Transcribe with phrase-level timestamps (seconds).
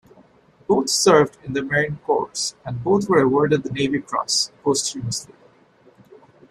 [0.67, 5.35] Both served in the Marine Corps, and both were awarded the Navy Cross, posthumously.